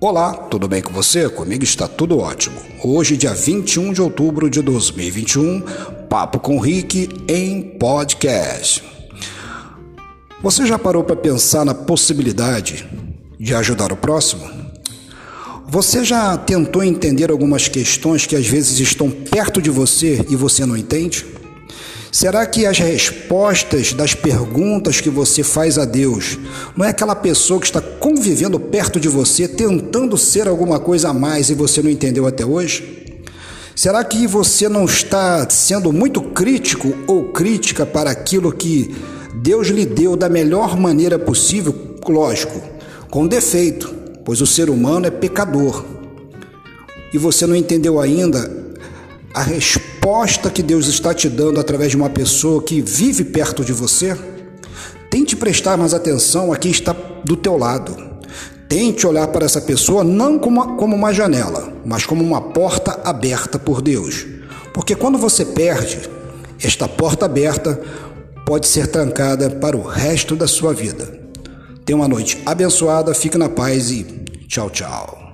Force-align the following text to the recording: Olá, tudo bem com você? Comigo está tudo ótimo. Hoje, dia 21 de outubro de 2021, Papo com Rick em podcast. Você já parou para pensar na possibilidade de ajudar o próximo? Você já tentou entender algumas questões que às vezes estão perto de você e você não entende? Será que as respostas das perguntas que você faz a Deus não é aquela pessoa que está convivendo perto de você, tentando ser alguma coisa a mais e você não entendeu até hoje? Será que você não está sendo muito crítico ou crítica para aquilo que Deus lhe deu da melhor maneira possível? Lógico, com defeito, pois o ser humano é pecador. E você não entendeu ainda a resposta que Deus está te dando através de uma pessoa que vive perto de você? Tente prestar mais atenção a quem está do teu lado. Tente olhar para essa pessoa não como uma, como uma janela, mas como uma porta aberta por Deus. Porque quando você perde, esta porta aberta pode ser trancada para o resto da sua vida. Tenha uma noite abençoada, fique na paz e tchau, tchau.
Olá, 0.00 0.32
tudo 0.32 0.68
bem 0.68 0.80
com 0.80 0.92
você? 0.92 1.28
Comigo 1.28 1.64
está 1.64 1.88
tudo 1.88 2.18
ótimo. 2.18 2.54
Hoje, 2.84 3.16
dia 3.16 3.34
21 3.34 3.92
de 3.92 4.00
outubro 4.00 4.48
de 4.48 4.62
2021, 4.62 5.60
Papo 6.08 6.38
com 6.38 6.60
Rick 6.60 7.08
em 7.26 7.60
podcast. 7.60 8.84
Você 10.40 10.64
já 10.66 10.78
parou 10.78 11.02
para 11.02 11.16
pensar 11.16 11.64
na 11.64 11.74
possibilidade 11.74 12.86
de 13.40 13.52
ajudar 13.56 13.90
o 13.90 13.96
próximo? 13.96 14.48
Você 15.66 16.04
já 16.04 16.38
tentou 16.38 16.84
entender 16.84 17.28
algumas 17.28 17.66
questões 17.66 18.24
que 18.24 18.36
às 18.36 18.46
vezes 18.46 18.78
estão 18.78 19.10
perto 19.10 19.60
de 19.60 19.68
você 19.68 20.24
e 20.30 20.36
você 20.36 20.64
não 20.64 20.76
entende? 20.76 21.26
Será 22.10 22.46
que 22.46 22.64
as 22.64 22.78
respostas 22.78 23.92
das 23.92 24.14
perguntas 24.14 25.00
que 25.00 25.10
você 25.10 25.42
faz 25.42 25.76
a 25.76 25.84
Deus 25.84 26.38
não 26.76 26.86
é 26.86 26.88
aquela 26.88 27.14
pessoa 27.14 27.60
que 27.60 27.66
está 27.66 27.80
convivendo 27.80 28.58
perto 28.58 28.98
de 28.98 29.08
você, 29.08 29.46
tentando 29.46 30.16
ser 30.16 30.48
alguma 30.48 30.80
coisa 30.80 31.10
a 31.10 31.14
mais 31.14 31.50
e 31.50 31.54
você 31.54 31.82
não 31.82 31.90
entendeu 31.90 32.26
até 32.26 32.46
hoje? 32.46 33.22
Será 33.76 34.02
que 34.02 34.26
você 34.26 34.68
não 34.68 34.86
está 34.86 35.48
sendo 35.50 35.92
muito 35.92 36.20
crítico 36.20 36.92
ou 37.06 37.26
crítica 37.26 37.86
para 37.86 38.10
aquilo 38.10 38.50
que 38.52 38.96
Deus 39.36 39.68
lhe 39.68 39.86
deu 39.86 40.16
da 40.16 40.28
melhor 40.28 40.76
maneira 40.76 41.18
possível? 41.18 41.96
Lógico, 42.08 42.60
com 43.10 43.26
defeito, 43.26 43.94
pois 44.24 44.40
o 44.40 44.46
ser 44.46 44.70
humano 44.70 45.06
é 45.06 45.10
pecador. 45.10 45.84
E 47.12 47.18
você 47.18 47.46
não 47.46 47.54
entendeu 47.54 48.00
ainda 48.00 48.50
a 49.38 49.42
resposta 49.42 50.50
que 50.50 50.64
Deus 50.64 50.88
está 50.88 51.14
te 51.14 51.28
dando 51.28 51.60
através 51.60 51.92
de 51.92 51.96
uma 51.96 52.10
pessoa 52.10 52.60
que 52.60 52.80
vive 52.82 53.22
perto 53.22 53.64
de 53.64 53.72
você? 53.72 54.18
Tente 55.08 55.36
prestar 55.36 55.76
mais 55.76 55.94
atenção 55.94 56.52
a 56.52 56.56
quem 56.56 56.72
está 56.72 56.92
do 57.24 57.36
teu 57.36 57.56
lado. 57.56 57.96
Tente 58.68 59.06
olhar 59.06 59.28
para 59.28 59.46
essa 59.46 59.60
pessoa 59.60 60.02
não 60.02 60.40
como 60.40 60.60
uma, 60.60 60.76
como 60.76 60.96
uma 60.96 61.14
janela, 61.14 61.72
mas 61.86 62.04
como 62.04 62.24
uma 62.24 62.40
porta 62.40 63.00
aberta 63.04 63.60
por 63.60 63.80
Deus. 63.80 64.26
Porque 64.74 64.96
quando 64.96 65.16
você 65.16 65.44
perde, 65.44 66.00
esta 66.60 66.88
porta 66.88 67.26
aberta 67.26 67.80
pode 68.44 68.66
ser 68.66 68.88
trancada 68.88 69.48
para 69.48 69.76
o 69.76 69.82
resto 69.82 70.34
da 70.34 70.48
sua 70.48 70.74
vida. 70.74 71.16
Tenha 71.86 71.96
uma 71.96 72.08
noite 72.08 72.42
abençoada, 72.44 73.14
fique 73.14 73.38
na 73.38 73.48
paz 73.48 73.92
e 73.92 74.02
tchau, 74.48 74.68
tchau. 74.68 75.27